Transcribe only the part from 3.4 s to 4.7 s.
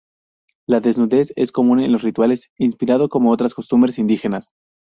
en costumbres indígenas.